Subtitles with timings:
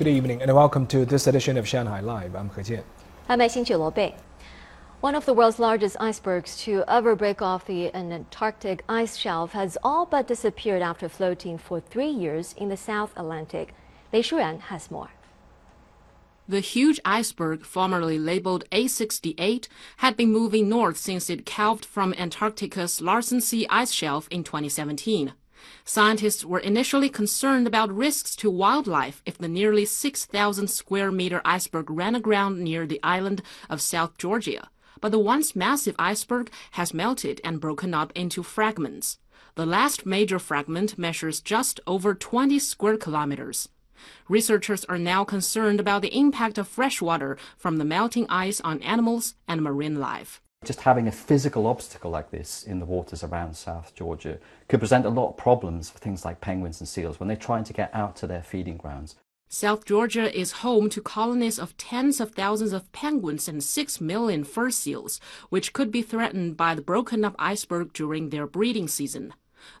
[0.00, 2.34] Good evening and welcome to this edition of Shanghai Live.
[2.34, 2.84] I'm He Jian.
[3.28, 4.14] I'm Xin Bei.
[5.02, 9.76] One of the world's largest icebergs to ever break off the Antarctic ice shelf has
[9.84, 13.74] all but disappeared after floating for three years in the South Atlantic.
[14.10, 15.10] Lei Shuran has more.
[16.48, 23.02] The huge iceberg, formerly labeled A68, had been moving north since it calved from Antarctica's
[23.02, 25.34] Larsen C ice shelf in 2017.
[25.84, 31.90] Scientists were initially concerned about risks to wildlife if the nearly 6,000 square meter iceberg
[31.90, 34.68] ran aground near the island of South Georgia.
[35.00, 39.18] But the once massive iceberg has melted and broken up into fragments.
[39.54, 43.68] The last major fragment measures just over 20 square kilometers.
[44.28, 48.80] Researchers are now concerned about the impact of fresh water from the melting ice on
[48.82, 50.40] animals and marine life.
[50.66, 55.06] Just having a physical obstacle like this in the waters around South Georgia could present
[55.06, 57.90] a lot of problems for things like penguins and seals when they're trying to get
[57.94, 59.16] out to their feeding grounds.
[59.48, 64.44] South Georgia is home to colonies of tens of thousands of penguins and 6 million
[64.44, 69.32] fur seals, which could be threatened by the broken up iceberg during their breeding season.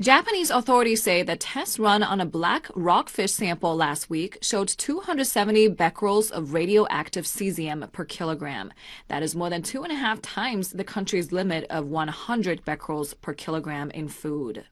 [0.00, 5.68] Japanese authorities say the tests run on a black rockfish sample last week showed 270
[5.68, 8.72] becquerels of radioactive cesium per kilogram.
[9.08, 13.12] That is more than two and a half times the country's limit of 100 becquerels
[13.20, 14.64] per kilogram in food.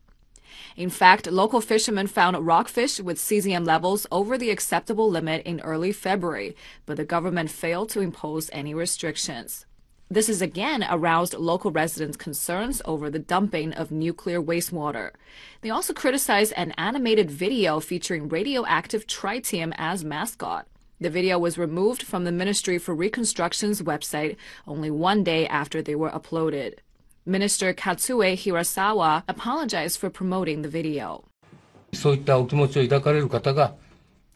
[0.75, 5.93] In fact, local fishermen found rockfish with cesium levels over the acceptable limit in early
[5.93, 6.57] February,
[6.87, 9.67] but the government failed to impose any restrictions.
[10.13, 15.13] This has again aroused local residents' concerns over the dumping of nuclear wastewater.
[15.61, 20.67] They also criticized an animated video featuring radioactive tritium as mascot.
[20.99, 25.95] The video was removed from the Ministry for Reconstruction's website only one day after they
[25.95, 26.79] were uploaded.
[27.25, 31.23] Minister Katsuei Hirasawa apologized for promoting the video.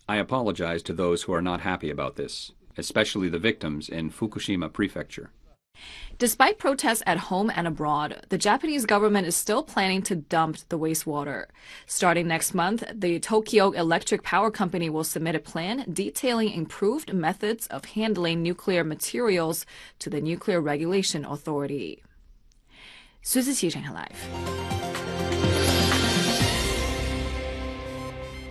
[0.09, 4.73] I apologize to those who are not happy about this, especially the victims in Fukushima
[4.73, 5.31] Prefecture.
[6.19, 10.79] Despite protests at home and abroad, the Japanese government is still planning to dump the
[10.79, 11.47] wastewater.
[11.87, 17.67] Starting next month, the Tokyo Electric Power Company will submit a plan detailing improved methods
[17.67, 19.67] of handling nuclear materials
[19.99, 22.03] to the Nuclear Regulation Authority.
[23.23, 24.44] Sun Siqi, Shanghai Live.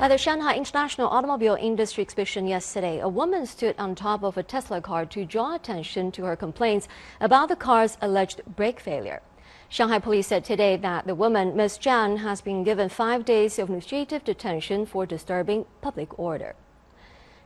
[0.03, 4.43] At the Shanghai International Automobile Industry Exhibition yesterday, a woman stood on top of a
[4.43, 6.89] Tesla car to draw attention to her complaints
[7.21, 9.21] about the car's alleged brake failure.
[9.69, 11.77] Shanghai police said today that the woman, Ms.
[11.77, 16.53] Zhang, has been given five days of administrative detention for disturbing public order.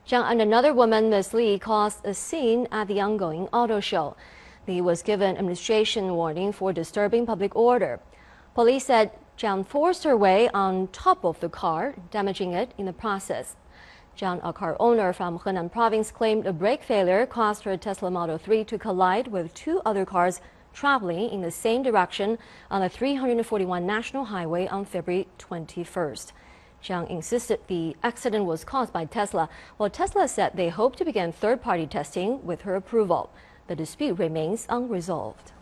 [0.04, 1.32] Zhang and another woman, Ms.
[1.34, 4.16] Li, caused a scene at the ongoing auto show.
[4.66, 8.00] Li was given administration warning for disturbing public order.
[8.56, 12.92] Police said Zhang forced her way on top of the car, damaging it in the
[12.92, 13.54] process.
[14.18, 18.36] Zhang, a car owner from Henan province, claimed a brake failure caused her Tesla Model
[18.36, 20.40] 3 to collide with two other cars
[20.74, 22.36] traveling in the same direction
[22.68, 26.32] on the 341 National Highway on February 21st.
[26.82, 31.30] Zhang insisted the accident was caused by Tesla, while Tesla said they hope to begin
[31.30, 33.30] third party testing with her approval.
[33.68, 35.52] The dispute remains unresolved.